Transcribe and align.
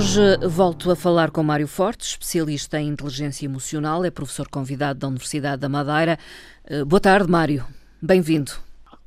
Hoje 0.00 0.38
volto 0.48 0.90
a 0.90 0.96
falar 0.96 1.30
com 1.30 1.42
Mário 1.42 1.68
Fortes, 1.68 2.12
especialista 2.12 2.80
em 2.80 2.88
inteligência 2.88 3.44
emocional, 3.44 4.02
é 4.02 4.10
professor 4.10 4.48
convidado 4.48 4.98
da 4.98 5.06
Universidade 5.06 5.60
da 5.60 5.68
Madeira. 5.68 6.18
Eh, 6.64 6.82
boa 6.84 6.98
tarde, 6.98 7.30
Mário. 7.30 7.66
Bem-vindo. 8.00 8.50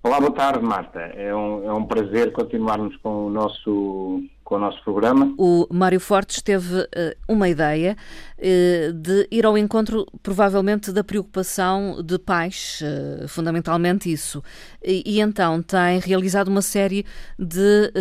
Olá, 0.03 0.19
boa 0.19 0.31
tarde, 0.31 0.63
Marta. 0.63 0.99
É 0.99 1.35
um, 1.35 1.67
é 1.67 1.73
um 1.73 1.83
prazer 1.83 2.31
continuarmos 2.31 2.95
com 2.97 3.25
o 3.25 3.29
nosso 3.31 4.21
com 4.53 4.57
o 4.57 4.59
nosso 4.59 4.83
programa. 4.83 5.33
O 5.35 5.65
Mário 5.71 5.99
Fortes 5.99 6.39
teve 6.39 6.81
uh, 6.81 6.87
uma 7.27 7.49
ideia 7.49 7.97
uh, 8.37 8.93
de 8.93 9.27
ir 9.31 9.47
ao 9.47 9.57
encontro, 9.57 10.05
provavelmente, 10.21 10.91
da 10.91 11.03
preocupação 11.03 12.03
de 12.03 12.19
pais, 12.19 12.79
uh, 12.83 13.27
fundamentalmente 13.27 14.11
isso. 14.11 14.43
E, 14.83 15.01
e, 15.07 15.19
então 15.19 15.63
tem 15.63 15.99
realizado 15.99 16.49
uma 16.49 16.61
série 16.61 17.03
de 17.39 17.91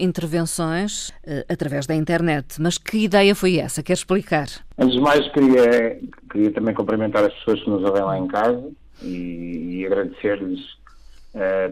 intervenções 0.00 1.12
através 1.48 1.86
da 1.86 1.94
internet. 1.94 2.60
Mas 2.60 2.76
que 2.76 3.04
ideia 3.04 3.34
foi 3.34 3.58
essa? 3.58 3.82
Quer 3.82 3.92
explicar? 3.92 4.48
Antes 4.78 4.94
de 4.94 5.00
mais, 5.00 5.28
queria, 5.32 6.00
queria 6.32 6.50
também 6.52 6.74
cumprimentar 6.74 7.24
as 7.24 7.34
pessoas 7.34 7.62
que 7.62 7.70
nos 7.70 7.84
ouvem 7.84 8.02
lá 8.02 8.18
em 8.18 8.26
casa 8.26 8.68
e, 9.02 9.80
e 9.80 9.86
agradecer-lhes 9.86 10.60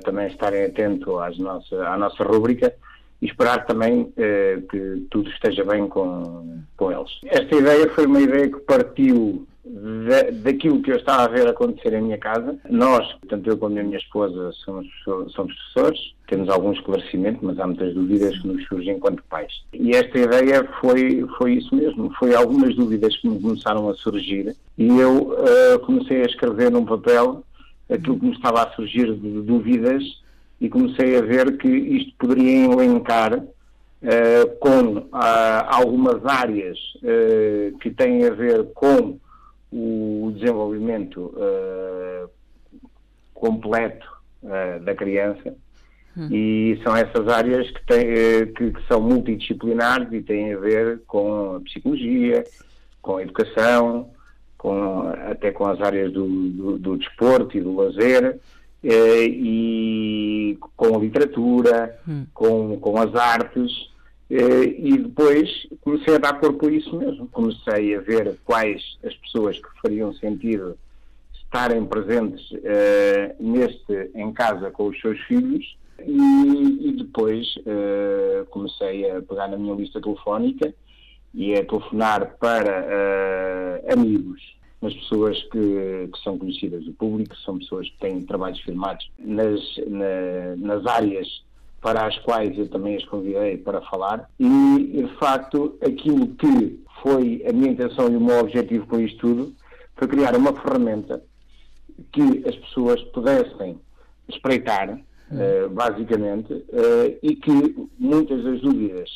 também 0.05 0.29
estarem 0.29 0.65
atentos 0.67 1.13
às 1.21 1.39
nossa, 1.39 1.77
à 1.89 1.97
nossa 1.97 2.23
rúbrica 2.23 2.73
e 3.21 3.27
esperar 3.27 3.67
também 3.67 4.13
eh, 4.17 4.61
que 4.71 5.07
tudo 5.11 5.29
esteja 5.31 5.65
bem 5.65 5.89
com, 5.89 6.61
com 6.77 6.93
eles. 6.93 7.11
Esta 7.27 7.57
ideia 7.57 7.91
foi 7.91 8.07
uma 8.07 8.21
ideia 8.21 8.49
que 8.49 8.61
partiu 8.61 9.47
da, 9.69 10.31
daquilo 10.31 10.81
que 10.83 10.91
eu 10.91 10.97
estava 10.97 11.25
a 11.25 11.29
ver 11.29 11.47
acontecer 11.47 11.93
em 11.93 12.03
minha 12.03 12.19
casa. 12.19 12.57
Nós, 12.71 13.07
tanto 13.29 13.51
eu 13.51 13.59
como 13.59 13.79
a 13.79 13.83
minha 13.83 13.99
esposa, 13.99 14.53
somos, 14.65 14.87
somos 15.05 15.55
professores, 15.55 16.15
temos 16.27 16.49
algum 16.49 16.73
esclarecimento, 16.73 17.41
mas 17.43 17.59
há 17.59 17.67
muitas 17.67 17.95
dúvidas 17.95 18.39
que 18.39 18.49
nos 18.49 18.65
surgem 18.67 18.97
enquanto 18.97 19.23
pais. 19.25 19.63
E 19.73 19.93
esta 19.93 20.19
ideia 20.19 20.65
foi, 20.81 21.27
foi 21.37 21.55
isso 21.55 21.75
mesmo, 21.75 22.13
foi 22.19 22.35
algumas 22.35 22.75
dúvidas 22.75 23.17
que 23.17 23.29
me 23.29 23.41
começaram 23.41 23.89
a 23.89 23.95
surgir 23.95 24.55
e 24.77 24.87
eu 24.87 25.33
uh, 25.33 25.79
comecei 25.81 26.23
a 26.23 26.27
escrever 26.27 26.71
num 26.71 26.85
papel 26.85 27.45
aquilo 27.91 28.19
que 28.19 28.27
me 28.27 28.33
estava 28.33 28.63
a 28.63 28.71
surgir 28.73 29.13
de 29.15 29.43
dúvidas 29.43 30.03
e 30.61 30.69
comecei 30.69 31.17
a 31.17 31.21
ver 31.21 31.57
que 31.57 31.69
isto 31.69 32.13
poderia 32.19 32.65
elencar 32.65 33.39
uh, 33.39 34.57
com 34.59 34.99
uh, 34.99 35.09
algumas 35.13 36.25
áreas 36.27 36.79
uh, 36.97 37.79
que 37.79 37.91
têm 37.91 38.27
a 38.27 38.31
ver 38.31 38.65
com 38.75 39.19
o 39.71 40.33
desenvolvimento 40.35 41.35
completo 43.35 44.07
da 44.83 44.95
criança 44.95 45.55
hum. 46.17 46.29
e 46.33 46.81
são 46.83 46.97
essas 46.97 47.29
áreas 47.29 47.71
que, 47.71 47.85
têm, 47.85 48.53
que, 48.55 48.71
que, 48.73 48.87
são 48.89 48.99
multidisciplinares 48.99 50.11
e 50.11 50.23
têm 50.23 50.55
a 50.55 50.59
ver 50.59 51.03
com 51.07 51.57
a 51.57 51.61
psicologia, 51.61 52.45
com 53.03 53.19
a 53.19 53.23
educação, 53.23 54.11
com, 54.57 55.03
até 55.31 55.53
com 55.53 55.67
as 55.67 55.83
áreas 55.83 56.11
do, 56.15 56.27
do, 56.27 56.79
do 56.79 56.97
desporto 56.97 57.59
e 57.59 57.61
do 57.61 57.77
lazer, 57.77 58.41
eh, 58.83 59.27
e 59.27 60.18
com 60.77 60.95
a 60.95 60.99
literatura, 60.99 61.99
hum. 62.07 62.27
com, 62.35 62.79
com 62.81 62.99
as 62.99 63.15
artes, 63.15 63.91
eh, 64.31 64.65
e 64.79 64.99
depois 64.99 65.67
comecei 65.81 66.17
a 66.17 66.19
dar 66.19 66.41
corpo 66.41 66.67
a 66.67 66.71
isso 66.71 66.97
mesmo. 66.97 67.29
Comecei 67.29 67.95
a 67.95 68.01
ver 68.01 68.39
quais 68.45 68.83
as 69.05 69.15
pessoas 69.17 69.59
que 69.59 69.69
fariam 69.83 70.13
sentido 70.15 70.77
estarem 71.35 71.85
presentes 71.87 72.47
eh, 72.63 73.35
neste 73.41 74.11
em 74.15 74.33
casa 74.33 74.71
com 74.71 74.89
os 74.89 75.01
seus 75.01 75.19
filhos 75.21 75.79
e, 76.07 76.89
e 76.89 76.93
depois 76.93 77.47
comecei 78.51 79.11
a 79.11 79.21
pegar 79.21 79.49
na 79.49 79.57
minha 79.57 79.75
lista 79.75 80.01
telefónica 80.01 80.73
e 81.35 81.55
a 81.55 81.65
telefonar 81.65 82.37
para 82.39 83.83
amigos 83.93 84.58
nas 84.81 84.95
pessoas 84.95 85.43
que, 85.45 86.09
que, 86.13 86.23
são 86.23 86.39
conhecidas 86.39 86.85
do 86.85 86.93
público, 86.93 87.37
são 87.39 87.59
pessoas 87.59 87.89
que 87.91 87.99
têm 87.99 88.23
trabalhos 88.23 88.61
firmados 88.61 89.11
nas, 89.19 89.61
na, 89.87 90.57
nas 90.57 90.87
áreas 90.87 91.43
para 91.81 92.07
as 92.07 92.19
quais 92.19 92.57
eu 92.59 92.69
também 92.69 92.97
as 92.97 93.05
convidei 93.05 93.57
para 93.57 93.81
falar. 93.83 94.29
E, 94.39 95.03
de 95.03 95.09
facto, 95.19 95.77
aquilo 95.83 96.29
que 96.35 96.81
foi 97.03 97.45
a 97.49 97.53
minha 97.53 97.73
intenção 97.73 98.11
e 98.11 98.17
o 98.17 98.21
meu 98.21 98.39
objetivo 98.39 98.87
com 98.87 99.01
isto 99.01 99.19
tudo 99.19 99.55
foi 99.97 100.09
criar 100.09 100.35
uma 100.37 100.53
ferramenta 100.53 101.23
que 102.13 102.45
as 102.47 102.55
pessoas 102.57 103.03
pudessem 103.05 103.81
espreitar, 104.29 104.91
uh, 104.91 105.69
basicamente, 105.71 106.53
uh, 106.53 107.19
e 107.23 107.35
que 107.37 107.89
muitas 107.99 108.45
das 108.45 108.61
dúvidas 108.61 109.09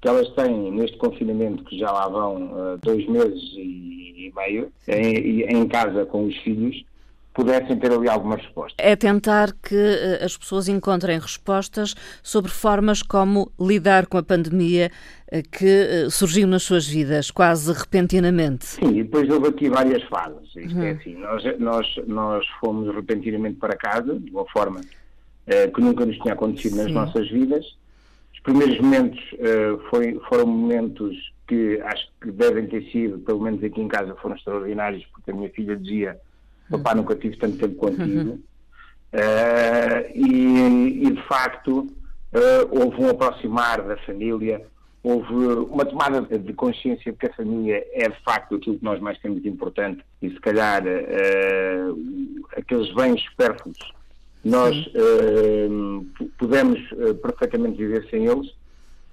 que 0.00 0.08
elas 0.08 0.28
têm 0.30 0.72
neste 0.72 0.96
confinamento, 0.96 1.62
que 1.64 1.78
já 1.78 1.90
lá 1.90 2.08
vão 2.08 2.46
uh, 2.46 2.78
dois 2.82 3.06
meses 3.06 3.42
e, 3.54 4.28
e 4.28 4.32
meio, 4.34 4.72
em, 4.88 5.42
em, 5.42 5.68
casa 5.68 6.06
com 6.06 6.26
os 6.26 6.36
filhos, 6.38 6.82
pudessem 7.34 7.78
ter 7.78 7.92
ali 7.92 8.08
algumas 8.08 8.40
respostas. 8.40 8.76
É 8.78 8.96
tentar 8.96 9.52
que 9.52 9.74
uh, 9.74 10.24
as 10.24 10.38
pessoas 10.38 10.68
encontrem 10.68 11.18
respostas 11.18 11.94
sobre 12.22 12.50
formas 12.50 13.02
como 13.02 13.52
lidar 13.60 14.06
com 14.06 14.16
a 14.16 14.22
pandemia 14.22 14.90
uh, 15.30 15.42
que 15.50 16.08
surgiu 16.10 16.46
nas 16.46 16.62
suas 16.62 16.88
vidas, 16.88 17.30
quase 17.30 17.70
repentinamente. 17.70 18.64
Sim, 18.64 18.96
e 18.96 19.02
depois 19.02 19.28
houve 19.28 19.48
aqui 19.48 19.68
várias 19.68 20.02
fases. 20.04 20.48
Isto 20.56 20.78
é 20.78 20.80
uhum. 20.80 20.82
é 20.82 20.90
assim, 20.92 21.14
nós, 21.16 21.58
nós, 21.58 21.86
nós 22.06 22.46
fomos 22.58 22.94
repentinamente 22.94 23.56
para 23.56 23.76
casa, 23.76 24.18
de 24.18 24.30
uma 24.30 24.46
forma 24.46 24.80
que 25.74 25.80
nunca 25.80 26.06
nos 26.06 26.16
tinha 26.18 26.34
acontecido 26.34 26.76
Sim. 26.76 26.82
nas 26.84 26.92
nossas 26.92 27.28
vidas, 27.28 27.66
os 28.40 28.42
primeiros 28.42 28.80
momentos 28.80 29.20
uh, 29.32 29.78
foi, 29.90 30.18
foram 30.28 30.46
momentos 30.46 31.14
que 31.46 31.78
acho 31.82 32.08
que 32.22 32.30
devem 32.30 32.66
ter 32.66 32.90
sido, 32.90 33.18
pelo 33.18 33.40
menos 33.40 33.62
aqui 33.62 33.80
em 33.80 33.88
casa, 33.88 34.16
foram 34.16 34.34
extraordinários, 34.34 35.04
porque 35.12 35.30
a 35.30 35.34
minha 35.34 35.50
filha 35.50 35.76
dizia: 35.76 36.18
Papá, 36.70 36.94
nunca 36.94 37.14
tive 37.14 37.36
tanto 37.36 37.58
tempo 37.58 37.74
contigo. 37.74 38.40
Uh, 39.12 40.08
e, 40.14 41.06
e, 41.06 41.10
de 41.10 41.22
facto, 41.26 41.80
uh, 41.80 42.68
houve 42.70 43.02
um 43.02 43.10
aproximar 43.10 43.82
da 43.82 43.98
família, 43.98 44.64
houve 45.02 45.34
uma 45.34 45.84
tomada 45.84 46.22
de 46.22 46.52
consciência 46.54 47.12
de 47.12 47.18
que 47.18 47.26
a 47.26 47.34
família 47.34 47.86
é 47.92 48.08
de 48.08 48.22
facto 48.22 48.54
aquilo 48.54 48.78
que 48.78 48.84
nós 48.84 49.00
mais 49.00 49.18
temos 49.18 49.42
de 49.42 49.48
importante 49.50 50.02
e, 50.22 50.30
se 50.30 50.40
calhar, 50.40 50.82
aqueles 52.56 52.94
bens 52.94 53.20
supérfluos 53.22 53.99
nós 54.44 54.74
uh, 54.86 56.06
pudemos 56.38 56.78
uh, 56.92 57.14
perfeitamente 57.16 57.76
viver 57.76 58.08
sem 58.08 58.26
eles, 58.26 58.54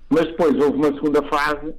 mas 0.09 0.25
depois 0.27 0.55
houve 0.55 0.77
uma 0.77 0.93
segunda 0.93 1.21
fase, 1.23 1.73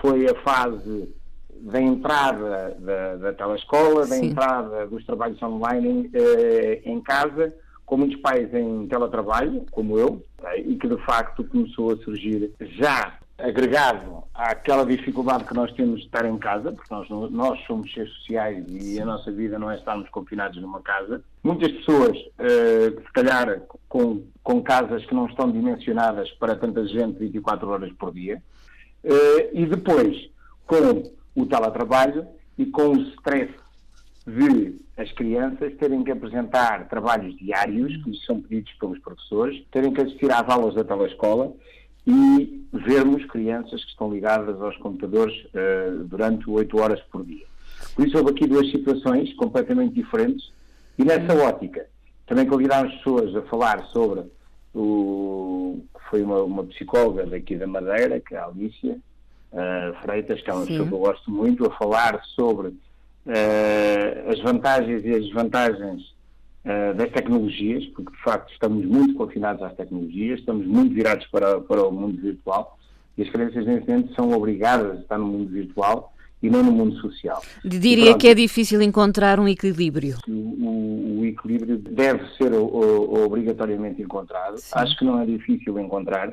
foi 0.00 0.26
a 0.26 0.34
fase 0.42 1.14
da 1.60 1.80
entrada 1.80 2.76
da, 2.78 3.16
da 3.16 3.32
telescola, 3.32 4.06
da 4.06 4.16
entrada 4.16 4.86
dos 4.86 5.04
trabalhos 5.04 5.42
online 5.42 6.10
uh, 6.14 6.88
em 6.88 7.00
casa, 7.00 7.54
com 7.84 7.96
muitos 7.96 8.20
pais 8.20 8.52
em 8.54 8.86
teletrabalho, 8.86 9.64
como 9.70 9.98
eu, 9.98 10.22
e 10.64 10.76
que 10.76 10.88
de 10.88 10.98
facto 11.04 11.42
começou 11.44 11.92
a 11.92 11.96
surgir 11.98 12.52
já 12.60 13.18
agregado 13.38 14.24
àquela 14.34 14.84
dificuldade 14.84 15.44
que 15.44 15.54
nós 15.54 15.72
temos 15.72 16.00
de 16.00 16.06
estar 16.06 16.24
em 16.24 16.36
casa, 16.38 16.72
porque 16.72 16.92
nós, 16.92 17.08
nós 17.30 17.60
somos 17.66 17.92
seres 17.92 18.12
sociais 18.14 18.64
e 18.68 19.00
a 19.00 19.06
nossa 19.06 19.30
vida 19.30 19.58
não 19.58 19.70
é 19.70 19.76
estarmos 19.76 20.08
confinados 20.10 20.60
numa 20.60 20.82
casa. 20.82 21.22
Muitas 21.42 21.70
pessoas, 21.70 22.16
uh, 22.18 23.00
se 23.00 23.12
calhar, 23.12 23.62
com, 23.88 24.24
com 24.42 24.62
casas 24.62 25.06
que 25.06 25.14
não 25.14 25.26
estão 25.26 25.50
dimensionadas 25.50 26.28
para 26.32 26.56
tanta 26.56 26.84
gente 26.86 27.18
24 27.20 27.68
horas 27.68 27.92
por 27.92 28.12
dia. 28.12 28.42
Uh, 29.04 29.48
e 29.52 29.66
depois, 29.66 30.28
com 30.66 31.12
o 31.36 31.46
teletrabalho 31.46 32.26
e 32.58 32.66
com 32.66 32.88
o 32.88 33.00
stress 33.12 33.54
de 34.26 34.80
as 34.96 35.12
crianças 35.12 35.74
terem 35.76 36.02
que 36.02 36.10
apresentar 36.10 36.88
trabalhos 36.88 37.36
diários, 37.36 37.96
que 38.02 38.10
lhes 38.10 38.24
são 38.24 38.40
pedidos 38.40 38.72
pelos 38.74 38.98
professores, 38.98 39.64
terem 39.70 39.92
que 39.92 40.00
assistir 40.00 40.30
às 40.32 40.48
aulas 40.48 40.74
da 40.74 40.82
telescola 40.82 41.54
e 42.08 42.66
vermos 42.72 43.22
crianças 43.26 43.84
que 43.84 43.90
estão 43.90 44.10
ligadas 44.10 44.58
aos 44.62 44.76
computadores 44.78 45.36
uh, 45.46 46.04
durante 46.04 46.48
oito 46.48 46.80
horas 46.80 47.00
por 47.12 47.22
dia. 47.22 47.44
Por 47.94 48.06
isso 48.06 48.16
houve 48.16 48.30
aqui 48.30 48.46
duas 48.46 48.70
situações 48.70 49.34
completamente 49.34 49.94
diferentes 49.94 50.50
e 50.98 51.04
nessa 51.04 51.34
uhum. 51.34 51.44
ótica 51.44 51.86
também 52.26 52.46
convidámos 52.46 52.94
pessoas 52.96 53.36
a 53.36 53.42
falar 53.42 53.84
sobre 53.86 54.22
o 54.74 55.82
foi 56.08 56.22
uma, 56.22 56.42
uma 56.42 56.64
psicóloga 56.64 57.26
daqui 57.26 57.54
da 57.56 57.66
Madeira, 57.66 58.18
que 58.20 58.34
é 58.34 58.38
a 58.38 58.46
Alicia 58.46 58.96
uh, 59.52 60.02
Freitas, 60.02 60.40
que 60.40 60.48
é 60.48 60.54
uma 60.54 60.62
Sim. 60.62 60.68
pessoa 60.68 60.88
que 60.88 60.94
eu 60.94 60.98
gosto 60.98 61.30
muito, 61.30 61.66
a 61.66 61.70
falar 61.76 62.22
sobre 62.34 62.68
uh, 62.68 64.30
as 64.32 64.40
vantagens 64.40 65.04
e 65.04 65.10
as 65.10 65.24
desvantagens 65.24 66.14
uh, 66.64 66.94
das 66.94 67.10
tecnologias, 67.10 67.84
porque 67.86 68.12
de 68.12 68.22
facto 68.22 68.52
estamos 68.52 68.84
muito 68.84 69.14
confinados 69.14 69.62
às 69.62 69.74
tecnologias, 69.74 70.40
estamos 70.40 70.66
muito 70.66 70.94
virados 70.94 71.26
para, 71.26 71.60
para 71.60 71.86
o 71.86 71.92
mundo 71.92 72.20
virtual 72.20 72.78
e 73.16 73.22
as 73.22 73.30
crianças 73.30 73.66
nesse 73.66 73.88
momento 73.88 74.14
são 74.14 74.32
obrigadas 74.32 74.92
a 74.92 75.00
estar 75.00 75.18
no 75.18 75.26
mundo 75.26 75.50
virtual 75.50 76.12
e 76.42 76.48
não 76.48 76.62
no 76.62 76.70
mundo 76.70 76.96
social. 77.00 77.42
Diria 77.64 78.10
pronto, 78.10 78.20
que 78.20 78.28
é 78.28 78.34
difícil 78.34 78.80
encontrar 78.80 79.40
um 79.40 79.48
equilíbrio. 79.48 80.18
O, 80.28 80.32
o, 80.32 81.20
o 81.20 81.24
equilíbrio 81.24 81.78
deve 81.78 82.24
ser 82.36 82.52
o, 82.52 83.24
obrigatoriamente 83.24 84.00
encontrado. 84.00 84.58
Sim. 84.58 84.70
Acho 84.72 84.96
que 84.96 85.04
não 85.04 85.20
é 85.20 85.26
difícil 85.26 85.78
encontrar, 85.80 86.32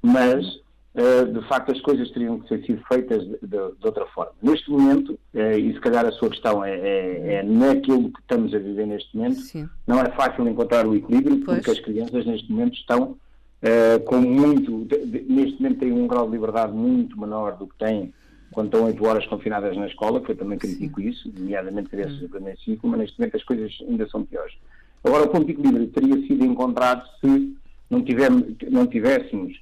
mas 0.00 0.46
de 0.94 1.48
facto 1.48 1.72
as 1.72 1.80
coisas 1.80 2.10
teriam 2.10 2.38
que 2.38 2.48
ser 2.48 2.64
sido 2.66 2.82
feitas 2.86 3.22
de, 3.22 3.38
de, 3.40 3.48
de 3.48 3.86
outra 3.86 4.04
forma. 4.06 4.32
Neste 4.42 4.70
momento, 4.70 5.18
uh, 5.34 5.58
e 5.58 5.72
se 5.72 5.80
calhar 5.80 6.04
a 6.04 6.12
sua 6.12 6.28
questão 6.28 6.62
é, 6.62 6.74
é, 6.74 7.34
é, 7.34 7.42
naquilo 7.42 8.12
que 8.12 8.20
estamos 8.20 8.54
a 8.54 8.58
viver 8.58 8.86
neste 8.86 9.16
momento, 9.16 9.40
Sim. 9.40 9.68
não 9.86 10.00
é 10.00 10.10
fácil 10.10 10.46
encontrar 10.46 10.86
o 10.86 10.94
equilíbrio, 10.94 11.42
pois. 11.44 11.58
porque 11.58 11.70
as 11.70 11.80
crianças 11.80 12.26
neste 12.26 12.50
momento 12.52 12.74
estão 12.74 13.02
uh, 13.62 14.00
com 14.04 14.18
muito, 14.18 14.84
de, 14.84 15.24
neste 15.28 15.62
momento 15.62 15.80
têm 15.80 15.92
um 15.92 16.06
grau 16.06 16.26
de 16.26 16.32
liberdade 16.32 16.72
muito 16.72 17.18
menor 17.18 17.56
do 17.56 17.66
que 17.66 17.78
têm 17.78 18.12
quando 18.52 18.66
estão 18.66 18.84
oito 18.84 19.02
horas 19.06 19.26
confinadas 19.26 19.74
na 19.78 19.86
escola, 19.86 20.20
que 20.20 20.32
eu 20.32 20.36
também 20.36 20.58
critico 20.58 21.00
Sim. 21.00 21.08
isso, 21.08 21.32
nomeadamente 21.34 21.88
crianças 21.88 22.18
do 22.18 22.28
primeiro 22.28 22.60
ciclo, 22.60 22.90
mas 22.90 23.00
neste 23.00 23.18
momento 23.18 23.36
as 23.38 23.44
coisas 23.44 23.78
ainda 23.88 24.06
são 24.10 24.26
piores. 24.26 24.54
Agora, 25.02 25.24
o 25.24 25.28
ponto 25.28 25.46
de 25.46 25.52
equilíbrio 25.52 25.86
teria 25.88 26.16
sido 26.26 26.44
encontrado 26.44 27.02
se 27.18 27.56
não, 27.88 28.04
não 28.70 28.86
tivéssemos 28.86 29.58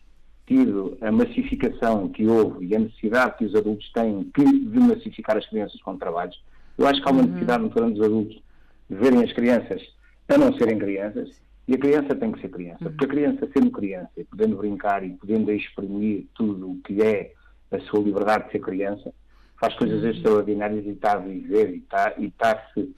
tido 0.50 0.98
a 1.00 1.12
massificação 1.12 2.08
que 2.08 2.26
houve 2.26 2.66
e 2.66 2.74
a 2.74 2.80
necessidade 2.80 3.38
que 3.38 3.44
os 3.44 3.54
adultos 3.54 3.88
têm 3.92 4.28
de 4.34 4.80
massificar 4.80 5.36
as 5.36 5.46
crianças 5.46 5.80
com 5.80 5.96
trabalhos. 5.96 6.42
Eu 6.76 6.88
acho 6.88 7.00
que 7.00 7.08
há 7.08 7.12
uma 7.12 7.22
uhum. 7.22 7.28
necessidade 7.28 7.68
grande 7.68 7.94
dos 7.94 8.04
adultos 8.04 8.42
de 8.90 8.96
verem 8.96 9.22
as 9.22 9.32
crianças 9.32 9.80
a 10.28 10.36
não 10.36 10.52
serem 10.58 10.76
crianças 10.76 11.30
e 11.68 11.74
a 11.74 11.78
criança 11.78 12.16
tem 12.16 12.32
que 12.32 12.40
ser 12.40 12.48
criança. 12.48 12.78
Porque 12.80 13.04
a 13.04 13.08
criança, 13.08 13.48
sendo 13.56 13.70
criança, 13.70 14.10
podendo 14.28 14.56
brincar 14.56 15.04
e 15.04 15.10
podendo 15.10 15.52
exprimir 15.52 16.26
tudo 16.34 16.72
o 16.72 16.80
que 16.82 17.00
é 17.00 17.32
a 17.70 17.78
sua 17.82 18.00
liberdade 18.00 18.46
de 18.46 18.52
ser 18.52 18.58
criança, 18.58 19.14
faz 19.60 19.72
coisas 19.74 20.02
uhum. 20.02 20.10
extraordinárias 20.10 20.84
e 20.84 20.90
está 20.90 21.12
a 21.12 21.18
viver 21.18 21.70
e 21.70 21.76
está, 21.76 22.14
e 22.18 22.26
está-se 22.26 22.92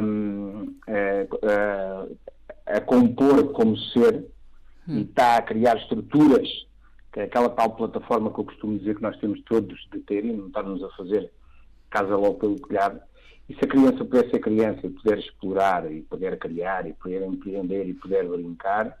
um, 0.00 0.74
a, 0.86 2.72
a, 2.72 2.76
a, 2.76 2.80
compor 2.82 3.52
como 3.52 3.76
ser 3.76 4.26
e 4.86 5.00
está 5.00 5.38
a 5.38 5.42
criar 5.42 5.76
estruturas, 5.76 6.67
que 7.12 7.20
é 7.20 7.24
aquela 7.24 7.48
tal 7.48 7.70
plataforma 7.70 8.32
que 8.32 8.40
eu 8.40 8.44
costumo 8.44 8.78
dizer 8.78 8.96
que 8.96 9.02
nós 9.02 9.16
temos 9.18 9.40
todos 9.42 9.88
de 9.92 9.98
ter 10.00 10.24
e 10.24 10.32
não 10.32 10.48
estarmos 10.48 10.82
a 10.82 10.90
fazer 10.90 11.30
casa 11.90 12.16
logo 12.16 12.38
pelo 12.38 12.58
telhado. 12.60 13.00
E 13.48 13.54
se 13.54 13.64
a 13.64 13.68
criança 13.68 14.04
puder 14.04 14.30
ser 14.30 14.40
criança 14.40 14.86
e 14.86 14.90
puder 14.90 15.18
explorar 15.18 15.90
e 15.90 16.02
puder 16.02 16.38
criar 16.38 16.86
e 16.86 16.92
poder 16.92 17.22
empreender 17.22 17.88
e 17.88 17.94
puder 17.94 18.28
brincar, 18.28 18.98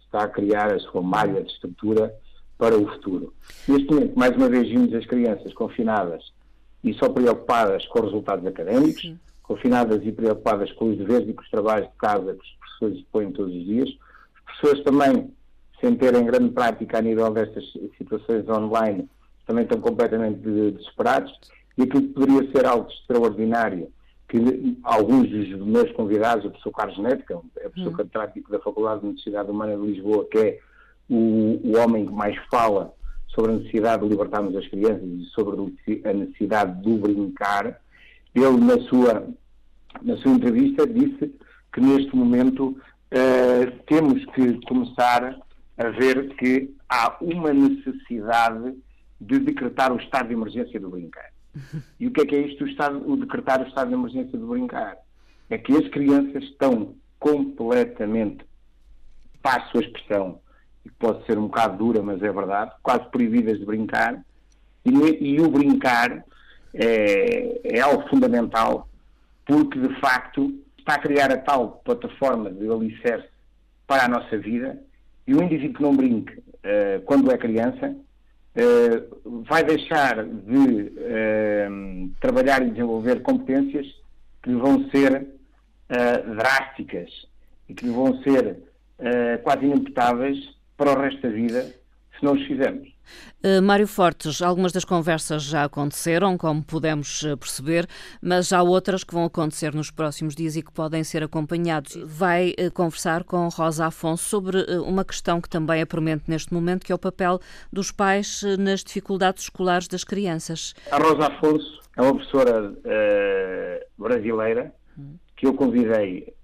está 0.00 0.24
a 0.24 0.28
criar 0.28 0.72
a 0.72 0.78
sua 0.78 1.02
malha 1.02 1.42
de 1.42 1.52
estrutura 1.52 2.14
para 2.56 2.76
o 2.76 2.86
futuro. 2.88 3.32
Neste 3.68 3.92
momento, 3.92 4.18
mais 4.18 4.36
uma 4.36 4.48
vez, 4.48 4.68
vimos 4.68 4.92
as 4.94 5.06
crianças 5.06 5.52
confinadas 5.54 6.22
e 6.82 6.94
só 6.94 7.08
preocupadas 7.08 7.86
com 7.86 8.00
os 8.00 8.06
resultados 8.06 8.46
académicos, 8.46 9.02
Sim. 9.02 9.18
confinadas 9.42 10.04
e 10.04 10.12
preocupadas 10.12 10.72
com 10.72 10.90
os 10.90 10.98
deveres 10.98 11.28
e 11.28 11.32
com 11.32 11.42
os 11.42 11.50
trabalhos 11.50 11.88
de 11.88 11.96
casa 11.96 12.34
que 12.34 12.42
os 12.42 12.56
professores 12.58 13.04
põem 13.12 13.32
todos 13.32 13.54
os 13.54 13.64
dias. 13.64 13.88
As 14.46 14.60
pessoas 14.60 14.84
também, 14.84 15.30
sem 15.80 15.94
terem 15.96 16.24
grande 16.24 16.50
prática 16.50 16.98
a 16.98 17.02
nível 17.02 17.32
destas 17.32 17.64
situações 17.96 18.48
online, 18.48 19.08
também 19.46 19.64
estão 19.64 19.80
completamente 19.80 20.38
desesperados 20.40 21.32
e 21.76 21.82
aquilo 21.82 22.02
que 22.02 22.14
poderia 22.14 22.52
ser 22.52 22.66
algo 22.66 22.90
extraordinário 22.90 23.90
que 24.28 24.78
alguns 24.84 25.28
dos 25.28 25.48
meus 25.66 25.90
convidados, 25.92 26.44
o 26.44 26.50
professor 26.50 26.70
Carlos 26.70 26.98
Neto, 26.98 27.26
que 27.26 27.32
é 27.32 27.36
o 27.36 27.40
professor 27.40 27.92
hum. 27.92 27.96
catedrático 27.96 28.52
da 28.52 28.60
Faculdade 28.60 29.00
de 29.00 29.06
Universidade 29.06 29.50
Humana 29.50 29.76
de 29.76 29.86
Lisboa, 29.86 30.24
que 30.30 30.38
é 30.38 30.58
o, 31.08 31.60
o 31.64 31.76
homem 31.76 32.06
que 32.06 32.12
mais 32.12 32.36
fala 32.48 32.94
sobre 33.34 33.52
a 33.52 33.54
necessidade 33.56 34.04
de 34.04 34.08
libertarmos 34.08 34.54
as 34.56 34.66
crianças 34.68 35.02
e 35.02 35.24
sobre 35.34 35.74
a 36.04 36.12
necessidade 36.12 36.80
do 36.80 36.96
brincar, 36.98 37.80
ele 38.32 38.56
na 38.58 38.78
sua, 38.82 39.28
na 40.02 40.16
sua 40.18 40.30
entrevista 40.30 40.86
disse 40.86 41.34
que 41.72 41.80
neste 41.80 42.14
momento 42.14 42.68
uh, 42.68 43.84
temos 43.86 44.24
que 44.26 44.60
começar 44.66 45.36
a 45.80 45.90
ver 45.90 46.34
que 46.36 46.74
há 46.88 47.16
uma 47.20 47.52
necessidade 47.52 48.74
de 49.18 49.38
decretar 49.38 49.90
o 49.92 49.96
estado 49.96 50.28
de 50.28 50.34
emergência 50.34 50.78
do 50.78 50.90
brincar. 50.90 51.30
E 51.98 52.06
o 52.06 52.10
que 52.10 52.20
é 52.20 52.26
que 52.26 52.36
é 52.36 52.40
isto, 52.42 52.64
o, 52.64 52.68
estado, 52.68 53.10
o 53.10 53.16
decretar 53.16 53.60
o 53.62 53.66
estado 53.66 53.88
de 53.88 53.94
emergência 53.94 54.38
do 54.38 54.46
brincar? 54.46 54.98
É 55.48 55.56
que 55.56 55.72
as 55.72 55.88
crianças 55.88 56.44
estão 56.44 56.94
completamente, 57.18 58.44
passo 59.42 59.78
a 59.78 59.80
expressão, 59.80 60.38
e 60.84 60.90
pode 60.90 61.24
ser 61.26 61.38
um 61.38 61.46
bocado 61.46 61.78
dura, 61.78 62.02
mas 62.02 62.22
é 62.22 62.30
verdade, 62.30 62.72
quase 62.82 63.10
proibidas 63.10 63.58
de 63.58 63.64
brincar, 63.64 64.22
e, 64.84 64.90
e 64.90 65.40
o 65.40 65.50
brincar 65.50 66.24
é, 66.74 67.60
é, 67.64 67.80
algo 67.80 68.08
fundamental, 68.08 68.88
porque 69.46 69.78
de 69.78 70.00
facto 70.00 70.54
está 70.78 70.94
a 70.94 71.00
criar 71.00 71.32
a 71.32 71.38
tal 71.38 71.80
plataforma 71.84 72.50
de 72.50 72.70
alicerce 72.70 73.28
para 73.86 74.04
a 74.04 74.08
nossa 74.08 74.38
vida, 74.38 74.78
e 75.30 75.34
o 75.34 75.40
indivíduo 75.40 75.74
que 75.74 75.82
não 75.82 75.94
brinque 75.94 76.38
uh, 76.38 77.00
quando 77.04 77.30
é 77.30 77.38
criança 77.38 77.94
uh, 77.94 79.42
vai 79.44 79.62
deixar 79.62 80.24
de 80.24 80.58
uh, 80.58 82.10
trabalhar 82.20 82.60
e 82.62 82.70
desenvolver 82.70 83.22
competências 83.22 83.86
que 84.42 84.52
vão 84.52 84.90
ser 84.90 85.26
drásticas 86.36 87.10
e 87.68 87.74
que 87.74 87.88
vão 87.88 88.22
ser 88.22 88.58
quase 89.42 89.66
inimputáveis 89.66 90.38
para 90.76 90.92
o 90.92 91.00
resto 91.00 91.20
da 91.22 91.28
vida 91.30 91.62
se 91.62 92.24
não 92.24 92.34
os 92.34 92.46
fizermos. 92.46 92.88
Uh, 93.42 93.62
Mário 93.62 93.86
Fortes, 93.86 94.42
algumas 94.42 94.70
das 94.70 94.84
conversas 94.84 95.42
já 95.42 95.64
aconteceram, 95.64 96.36
como 96.36 96.62
pudemos 96.62 97.24
eh, 97.24 97.34
perceber, 97.36 97.86
mas 98.20 98.52
há 98.52 98.62
outras 98.62 99.02
que 99.02 99.14
vão 99.14 99.24
acontecer 99.24 99.74
nos 99.74 99.90
próximos 99.90 100.34
dias 100.34 100.56
e 100.56 100.62
que 100.62 100.70
podem 100.70 101.02
ser 101.02 101.22
acompanhados. 101.22 101.98
Vai 102.04 102.50
uh, 102.50 102.70
conversar 102.70 103.24
com 103.24 103.48
Rosa 103.48 103.86
Afonso 103.86 104.24
sobre 104.24 104.58
uh, 104.58 104.82
uma 104.82 105.04
questão 105.04 105.40
que 105.40 105.48
também 105.48 105.80
é 105.80 105.86
premente 105.86 106.24
neste 106.28 106.52
momento, 106.52 106.84
que 106.84 106.92
é 106.92 106.94
o 106.94 106.98
papel 106.98 107.40
dos 107.72 107.90
pais 107.90 108.42
nas 108.58 108.84
dificuldades 108.84 109.44
escolares 109.44 109.88
das 109.88 110.04
crianças. 110.04 110.74
A 110.90 110.98
Rosa 110.98 111.28
Afonso 111.28 111.80
é 111.96 112.02
uma 112.02 112.14
professora 112.14 112.74
brasileira 113.96 114.72
hum. 114.98 115.14
que 115.36 115.46
eu 115.46 115.54
convidei 115.54 116.34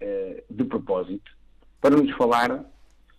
de 0.50 0.64
propósito 0.64 1.30
para 1.80 1.96
nos 1.96 2.10
falar 2.16 2.64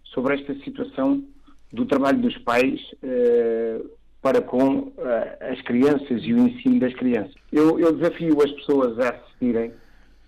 sobre 0.06 0.36
esta 0.36 0.56
situação 0.64 1.24
do 1.72 1.86
trabalho 1.86 2.20
dos 2.20 2.38
pais 2.40 2.80
eh, 3.04 3.82
para 4.22 4.42
com 4.42 4.92
eh, 4.98 5.54
as 5.54 5.62
crianças 5.62 6.22
e 6.24 6.34
o 6.34 6.48
ensino 6.48 6.80
das 6.80 6.94
crianças. 6.94 7.36
Eu, 7.52 7.80
eu 7.80 7.94
desafio 7.94 8.42
as 8.42 8.52
pessoas 8.52 9.00
a 9.00 9.10
assistirem 9.10 9.72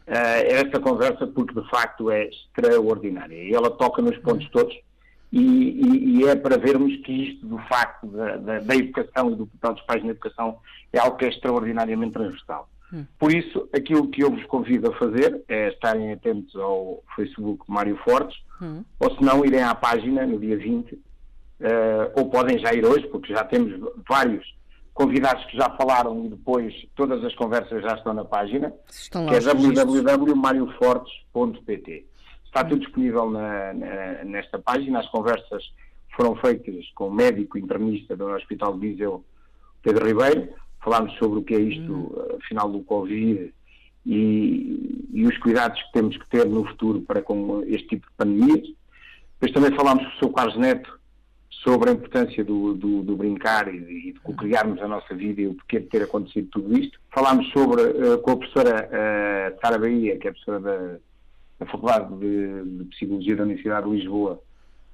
eh, 0.08 0.18
a 0.18 0.60
esta 0.62 0.80
conversa 0.80 1.28
porque 1.28 1.60
de 1.60 1.70
facto 1.70 2.12
é 2.12 2.28
extraordinária 2.28 3.36
e 3.36 3.54
ela 3.54 3.72
toca 3.72 4.02
nos 4.02 4.18
pontos 4.20 4.50
todos 4.50 4.76
e, 5.32 5.40
e, 5.40 6.20
e 6.20 6.28
é 6.28 6.36
para 6.36 6.58
vermos 6.58 6.96
que 6.98 7.12
isto 7.12 7.46
do 7.46 7.58
facto 7.70 8.08
da, 8.08 8.38
da, 8.38 8.60
da 8.60 8.76
educação 8.76 9.32
e 9.32 9.36
do 9.36 9.48
papel 9.48 9.76
dos 9.76 9.86
pais 9.86 10.04
na 10.04 10.12
educação 10.12 10.58
é 10.92 11.00
algo 11.00 11.18
que 11.18 11.26
é 11.26 11.30
extraordinariamente 11.30 12.14
transversal. 12.14 12.70
Hum. 12.92 13.06
Por 13.20 13.32
isso, 13.32 13.70
aquilo 13.74 14.08
que 14.08 14.24
eu 14.24 14.32
vos 14.32 14.44
convido 14.46 14.90
a 14.90 14.98
fazer 14.98 15.44
é 15.48 15.70
estarem 15.70 16.12
atentos 16.12 16.56
ao 16.56 17.04
Facebook 17.16 17.64
Mário 17.68 17.96
Fortes, 17.98 18.36
hum. 18.62 18.84
ou 19.00 19.16
se 19.16 19.24
não, 19.24 19.46
irem 19.46 19.62
à 19.62 19.76
página 19.76 20.26
no 20.26 20.40
dia 20.40 20.58
20, 20.58 21.00
uh, 21.60 22.12
ou 22.16 22.30
podem 22.30 22.58
já 22.60 22.72
ir 22.74 22.86
hoje, 22.86 23.06
porque 23.08 23.34
já 23.34 23.44
temos 23.44 23.74
vários 24.08 24.46
convidados 24.94 25.44
que 25.46 25.58
já 25.58 25.68
falaram 25.78 26.26
e 26.26 26.30
depois 26.30 26.74
todas 26.96 27.24
as 27.24 27.34
conversas 27.36 27.82
já 27.82 27.96
estão 27.96 28.14
na 28.14 28.26
página, 28.26 28.74
estão 28.90 29.26
que 29.28 29.36
é 29.36 29.40
www.mariofortes.pt. 29.40 32.06
Está 32.46 32.64
tudo 32.64 32.82
disponível 32.82 33.30
na, 33.30 33.74
na, 33.74 34.24
nesta 34.26 34.60
página, 34.60 35.00
as 35.00 35.08
conversas 35.10 35.64
foram 36.16 36.36
feitas 36.36 36.86
com 36.96 37.08
o 37.08 37.14
médico 37.14 37.58
internista 37.58 38.18
do 38.18 38.28
Hospital 38.28 38.74
de 38.74 38.90
Viseu, 38.90 39.24
Pedro 39.82 40.06
Ribeiro, 40.06 40.50
falámos 40.84 41.18
sobre 41.18 41.40
o 41.40 41.44
que 41.44 41.56
é 41.56 41.60
isto, 41.60 41.94
uhum. 41.94 42.38
afinal, 42.42 42.70
do 42.70 42.82
Covid 42.82 43.54
e, 44.06 45.08
e, 45.14 45.26
os 45.26 45.38
cuidados 45.38 45.82
que 45.82 45.94
temos 45.94 46.18
que 46.18 46.28
ter 46.28 46.46
no 46.46 46.66
futuro 46.66 47.00
para 47.02 47.22
com 47.22 47.64
este 47.68 47.88
tipo 47.88 48.06
de 48.08 48.14
pandemias. 48.18 48.68
Depois 49.40 49.54
também 49.54 49.78
falámos 49.78 50.04
com 50.04 50.26
o 50.26 50.30
Sr. 50.30 50.34
Carlos 50.34 50.58
Neto 50.58 50.99
sobre 51.64 51.90
a 51.90 51.94
importância 51.94 52.44
do, 52.44 52.74
do, 52.74 53.04
do 53.04 53.16
brincar 53.16 53.74
e 53.74 53.80
de, 53.80 54.14
de 54.14 54.34
criarmos 54.38 54.82
a 54.82 54.88
nossa 54.88 55.14
vida 55.14 55.42
e 55.42 55.48
o 55.48 55.56
porquê 55.56 55.80
de 55.80 55.88
ter 55.88 56.04
acontecido 56.04 56.48
tudo 56.52 56.78
isto. 56.78 57.00
Falámos 57.14 57.50
sobre, 57.52 57.82
uh, 57.82 58.18
com 58.20 58.32
a 58.32 58.38
professora 58.38 58.88
uh, 58.88 59.60
Sara 59.60 59.78
Bahia, 59.78 60.18
que 60.18 60.28
é 60.28 60.32
professora 60.32 60.60
da, 60.60 60.98
da 61.60 61.66
Faculdade 61.66 62.16
de, 62.16 62.64
de, 62.64 62.84
Psicologia 62.86 63.36
da 63.36 63.44
Universidade 63.44 63.90
de 63.90 63.96
Lisboa, 63.96 64.42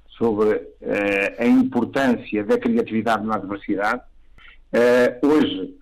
sobre 0.10 0.56
uh, 0.56 1.36
a 1.38 1.46
importância 1.46 2.44
da 2.44 2.58
criatividade 2.58 3.26
na 3.26 3.36
adversidade 3.36 4.02
hoje 5.24 5.74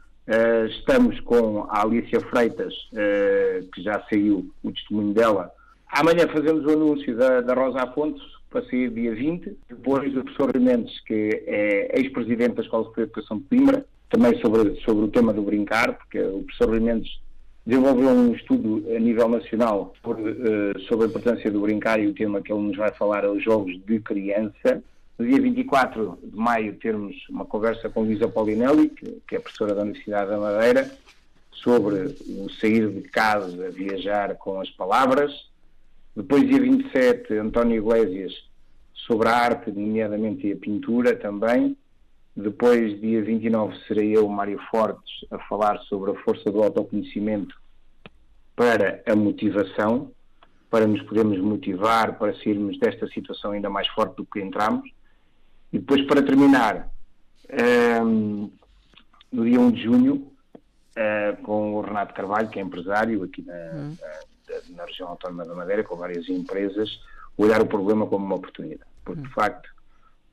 estamos 0.78 1.20
com 1.22 1.66
a 1.68 1.82
Alicia 1.82 2.22
Freitas, 2.22 2.72
que 3.74 3.82
já 3.82 4.04
saiu 4.08 4.54
o 4.62 4.72
testemunho 4.72 5.16
dela. 5.16 5.52
Amanhã 5.88 6.28
fazemos 6.28 6.64
o 6.64 6.70
anúncio 6.70 7.18
da, 7.18 7.42
da 7.42 7.56
Rosa 7.56 7.82
Afonso, 7.82 8.24
para 8.54 8.64
sair 8.70 8.92
dia 8.92 9.16
20. 9.16 9.58
Depois 9.68 10.16
o 10.16 10.24
professor 10.24 10.58
Mendes, 10.60 11.00
que 11.02 11.44
é 11.48 12.00
ex-presidente 12.00 12.56
da 12.56 12.62
Escola 12.62 12.92
de 12.94 13.02
Educação 13.02 13.40
de 13.40 13.44
Coimbra, 13.46 13.86
também 14.10 14.40
sobre, 14.40 14.80
sobre 14.82 15.06
o 15.06 15.08
tema 15.08 15.34
do 15.34 15.42
brincar, 15.42 15.98
porque 15.98 16.22
o 16.22 16.44
professor 16.44 16.80
Mendes 16.80 17.20
desenvolveu 17.66 18.10
um 18.10 18.34
estudo 18.34 18.86
a 18.96 19.00
nível 19.00 19.28
nacional 19.28 19.94
por, 20.04 20.20
uh, 20.20 20.80
sobre 20.88 21.06
a 21.06 21.10
importância 21.10 21.50
do 21.50 21.62
brincar 21.62 22.00
e 22.00 22.08
o 22.08 22.14
tema 22.14 22.42
que 22.42 22.54
ele 22.54 22.62
nos 22.62 22.78
vai 22.78 22.92
falar 22.92 23.24
é 23.24 23.30
os 23.30 23.44
jogos 23.44 23.74
de 23.86 24.00
criança. 24.00 24.84
no 25.18 25.26
dia 25.26 25.42
24 25.42 26.20
de 26.22 26.36
maio, 26.36 26.76
termos 26.76 27.16
uma 27.30 27.46
conversa 27.46 27.90
com 27.90 28.04
Luísa 28.04 28.28
Paulinelli, 28.28 28.90
que, 28.90 29.22
que 29.28 29.36
é 29.36 29.40
professora 29.40 29.74
da 29.74 29.82
Universidade 29.82 30.30
da 30.30 30.38
Madeira, 30.38 30.92
sobre 31.52 32.16
o 32.28 32.50
sair 32.60 32.90
de 32.90 33.02
casa, 33.10 33.72
viajar 33.72 34.36
com 34.36 34.60
as 34.60 34.70
palavras. 34.70 35.32
Depois, 36.16 36.48
dia 36.48 36.60
27, 36.60 37.34
António 37.34 37.78
Iglesias, 37.78 38.34
sobre 38.94 39.30
a 39.30 39.36
arte, 39.36 39.72
nomeadamente 39.72 40.52
a 40.52 40.56
pintura 40.56 41.16
também. 41.16 41.76
Depois, 42.36 43.00
dia 43.02 43.24
29, 43.24 43.76
serei 43.88 44.16
eu, 44.16 44.28
Mário 44.28 44.60
Fortes, 44.70 45.26
a 45.32 45.40
falar 45.40 45.80
sobre 45.82 46.12
a 46.12 46.16
força 46.24 46.52
do 46.52 46.64
autoconhecimento 46.64 47.56
para 48.56 49.02
a 49.06 49.16
motivação, 49.16 50.12
para 50.70 50.86
nos 50.86 51.02
podermos 51.04 51.40
motivar, 51.40 52.18
para 52.18 52.34
sairmos 52.36 52.80
desta 52.80 53.08
situação 53.08 53.52
ainda 53.52 53.70
mais 53.70 53.88
forte 53.90 54.18
do 54.18 54.26
que 54.26 54.40
entramos. 54.40 54.88
E 55.72 55.80
depois, 55.80 56.06
para 56.06 56.22
terminar, 56.22 56.90
um, 58.04 58.52
no 59.32 59.46
dia 59.46 59.60
1 59.60 59.72
de 59.72 59.84
junho, 59.84 60.32
uh, 60.98 61.42
com 61.42 61.74
o 61.74 61.82
Renato 61.82 62.14
Carvalho, 62.14 62.50
que 62.50 62.60
é 62.60 62.62
empresário 62.62 63.24
aqui 63.24 63.42
na, 63.42 63.54
hum. 63.54 63.96
Na, 64.70 64.86
região 64.86 65.10
autónoma 65.10 65.46
da 65.46 65.54
Madeira, 65.54 65.84
com 65.84 65.96
várias 65.96 66.28
empresas, 66.30 66.90
olhar 67.38 67.62
o 67.62 67.66
problema 67.66 68.06
como 68.06 68.26
uma 68.26 68.36
oportunidade. 68.36 68.90
Porque, 69.04 69.22
hum. 69.22 69.24
de 69.24 69.34
facto, 69.34 69.70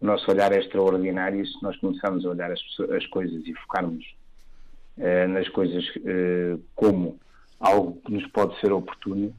o 0.00 0.06
nosso 0.06 0.30
olhar 0.30 0.52
é 0.52 0.58
extraordinário 0.58 1.42
e 1.42 1.46
se 1.46 1.62
nós 1.62 1.76
começarmos 1.78 2.24
a 2.24 2.30
olhar 2.30 2.50
as, 2.50 2.60
as 2.96 3.06
coisas 3.06 3.46
e 3.46 3.54
focarmos 3.54 4.04
uh, 4.96 5.28
nas 5.28 5.48
coisas 5.48 5.84
uh, 5.96 6.62
como 6.74 7.18
algo 7.58 8.00
que 8.04 8.12
nos 8.12 8.26
pode 8.28 8.58
ser 8.60 8.72
oportuno, 8.72 9.34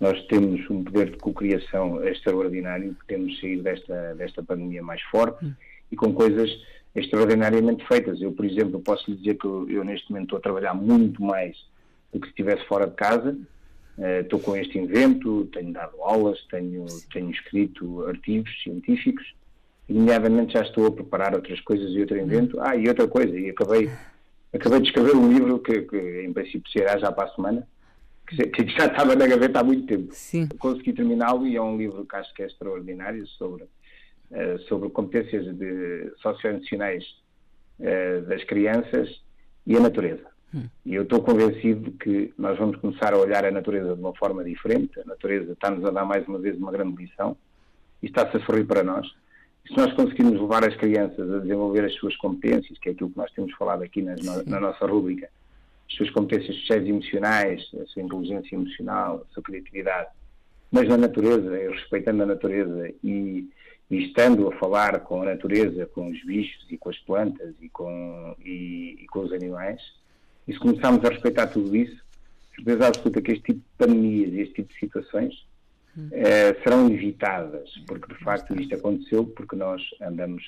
nós 0.00 0.20
temos 0.26 0.68
um 0.70 0.82
poder 0.82 1.10
de 1.10 1.18
cocriação 1.18 2.02
extraordinário, 2.04 2.94
podemos 2.94 3.38
sair 3.38 3.62
desta, 3.62 4.14
desta 4.14 4.42
pandemia 4.42 4.82
mais 4.82 5.02
forte 5.02 5.44
hum. 5.44 5.52
e 5.92 5.96
com 5.96 6.12
coisas 6.12 6.50
extraordinariamente 6.94 7.86
feitas. 7.86 8.20
Eu, 8.20 8.32
por 8.32 8.44
exemplo, 8.44 8.80
posso 8.80 9.10
lhe 9.10 9.16
dizer 9.16 9.36
que 9.36 9.44
eu, 9.44 9.68
eu, 9.70 9.84
neste 9.84 10.10
momento 10.10 10.24
estou 10.24 10.38
a 10.38 10.42
trabalhar 10.42 10.74
muito 10.74 11.22
mais 11.22 11.56
do 12.12 12.18
que 12.18 12.26
se 12.26 12.30
estivesse 12.30 12.66
fora 12.66 12.86
de 12.86 12.94
casa. 12.94 13.36
Uh, 13.98 14.22
estou 14.22 14.40
com 14.40 14.56
este 14.56 14.78
invento, 14.78 15.46
tenho 15.52 15.72
dado 15.72 16.00
aulas, 16.02 16.42
tenho, 16.50 16.86
tenho 17.12 17.30
escrito 17.30 18.06
artigos 18.06 18.50
científicos 18.62 19.34
e, 19.88 19.92
nomeadamente, 19.92 20.54
já 20.54 20.62
estou 20.62 20.86
a 20.86 20.92
preparar 20.92 21.34
outras 21.34 21.60
coisas 21.60 21.90
e 21.90 22.00
outro 22.00 22.16
hum. 22.16 22.22
invento. 22.22 22.60
Ah, 22.60 22.76
e 22.76 22.88
outra 22.88 23.06
coisa, 23.06 23.38
e 23.38 23.50
acabei, 23.50 23.90
acabei 24.52 24.80
de 24.80 24.88
escrever 24.88 25.14
um 25.14 25.30
livro 25.32 25.58
que, 25.58 25.82
que 25.82 26.22
em 26.22 26.32
princípio 26.32 26.70
será 26.70 26.96
já 26.96 27.12
para 27.12 27.28
a 27.28 27.34
semana, 27.34 27.66
que 28.26 28.68
já 28.68 28.86
estava 28.86 29.16
na 29.16 29.26
gaveta 29.26 29.60
há 29.60 29.64
muito 29.64 29.86
tempo. 29.86 30.14
Sim. 30.14 30.48
Consegui 30.58 30.92
terminá-lo 30.92 31.46
e 31.46 31.56
é 31.56 31.62
um 31.62 31.76
livro 31.76 32.06
que 32.06 32.16
acho 32.16 32.32
que 32.34 32.42
é 32.42 32.46
extraordinário 32.46 33.26
sobre, 33.26 33.64
uh, 33.64 34.58
sobre 34.68 34.88
competências 34.90 35.44
de, 35.56 36.12
socioemocionais 36.22 37.04
uh, 37.80 38.22
das 38.26 38.44
crianças 38.44 39.20
e 39.66 39.76
a 39.76 39.80
natureza. 39.80 40.24
Hum. 40.54 40.64
E 40.84 40.94
eu 40.94 41.02
estou 41.02 41.22
convencido 41.22 41.90
de 41.90 41.96
que 41.96 42.34
nós 42.36 42.58
vamos 42.58 42.76
começar 42.76 43.14
a 43.14 43.18
olhar 43.18 43.44
a 43.44 43.50
natureza 43.50 43.94
de 43.94 44.00
uma 44.00 44.14
forma 44.14 44.42
diferente. 44.42 44.98
A 45.00 45.04
natureza 45.04 45.52
está-nos 45.52 45.84
a 45.84 45.90
dar 45.90 46.04
mais 46.04 46.26
uma 46.26 46.38
vez 46.38 46.56
uma 46.56 46.72
grande 46.72 46.96
lição 46.96 47.36
e 48.02 48.06
está-se 48.06 48.36
a 48.36 48.40
sorrir 48.44 48.64
para 48.64 48.82
nós. 48.82 49.06
E 49.64 49.68
se 49.68 49.76
nós 49.76 49.92
conseguirmos 49.92 50.40
levar 50.40 50.66
as 50.66 50.76
crianças 50.76 51.32
a 51.32 51.38
desenvolver 51.38 51.84
as 51.84 51.94
suas 51.94 52.16
competências, 52.16 52.78
que 52.78 52.88
é 52.88 52.92
aquilo 52.92 53.10
que 53.10 53.18
nós 53.18 53.30
temos 53.32 53.52
falado 53.54 53.82
aqui 53.82 54.02
na, 54.02 54.16
na 54.46 54.60
nossa 54.60 54.86
rúbrica, 54.86 55.28
as 55.88 55.96
suas 55.96 56.10
competências 56.10 56.56
sociais 56.56 56.84
e 56.84 56.88
emocionais, 56.88 57.70
a 57.80 57.86
sua 57.86 58.02
inteligência 58.02 58.54
emocional, 58.54 59.26
a 59.28 59.34
sua 59.34 59.42
criatividade, 59.42 60.08
mas 60.70 60.88
na 60.88 60.96
natureza, 60.96 61.50
respeitando 61.68 62.22
a 62.22 62.26
natureza 62.26 62.92
e, 63.02 63.48
e, 63.90 64.04
estando 64.04 64.48
a 64.48 64.56
falar 64.56 65.00
com 65.00 65.22
a 65.22 65.24
natureza, 65.24 65.86
com 65.86 66.08
os 66.08 66.24
bichos 66.24 66.64
e 66.70 66.78
com 66.78 66.90
as 66.90 66.98
plantas 66.98 67.54
e 67.60 67.68
com, 67.68 68.36
e, 68.44 68.98
e 69.00 69.06
com 69.08 69.20
os 69.20 69.32
animais, 69.32 69.80
e 70.50 70.52
se 70.52 70.58
começarmos 70.58 71.04
a 71.04 71.10
respeitar 71.10 71.46
tudo 71.46 71.76
isso, 71.76 71.96
certeza 72.56 72.88
absoluta 72.88 73.22
que 73.22 73.30
este 73.30 73.44
tipo 73.44 73.60
de 73.60 73.76
pandemias 73.78 74.32
e 74.32 74.40
este 74.40 74.54
tipo 74.54 74.72
de 74.72 74.80
situações 74.80 75.46
eh, 76.10 76.56
serão 76.64 76.90
evitadas, 76.90 77.70
porque 77.86 78.12
de 78.12 78.18
facto 78.24 78.60
isto 78.60 78.74
aconteceu 78.74 79.24
porque 79.26 79.54
nós 79.54 79.80
andamos 80.02 80.42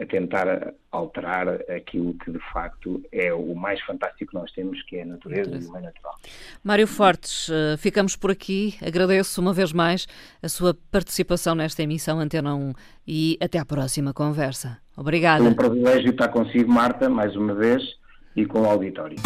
a 0.00 0.04
tentar 0.04 0.74
alterar 0.90 1.60
aquilo 1.70 2.14
que 2.14 2.32
de 2.32 2.40
facto 2.52 3.00
é 3.12 3.32
o 3.32 3.54
mais 3.54 3.80
fantástico 3.82 4.32
que 4.32 4.36
nós 4.36 4.50
temos, 4.50 4.82
que 4.82 4.96
é 4.96 5.02
a 5.02 5.06
natureza, 5.06 5.50
e 5.50 5.64
o 5.64 5.72
meio 5.72 5.84
natural. 5.84 6.16
Mário 6.64 6.88
Fortes, 6.88 7.48
eh, 7.50 7.76
ficamos 7.76 8.16
por 8.16 8.32
aqui. 8.32 8.74
Agradeço 8.84 9.40
uma 9.40 9.52
vez 9.52 9.72
mais 9.72 10.08
a 10.42 10.48
sua 10.48 10.76
participação 10.90 11.54
nesta 11.54 11.84
emissão 11.84 12.18
Antena 12.18 12.52
1 12.52 12.72
e 13.06 13.38
até 13.40 13.58
à 13.58 13.64
próxima 13.64 14.12
conversa. 14.12 14.78
Obrigada. 14.96 15.44
Foi 15.44 15.52
um 15.52 15.54
privilégio 15.54 16.10
estar 16.10 16.28
consigo, 16.28 16.72
Marta, 16.72 17.08
mais 17.08 17.36
uma 17.36 17.54
vez, 17.54 17.99
e 18.36 18.46
com 18.46 18.62
o 18.62 18.66
auditório. 18.66 19.16